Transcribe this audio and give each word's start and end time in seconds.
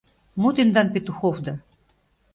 Мо 0.41 0.49
тендан 0.55 0.87
Петуховда? 0.93 1.53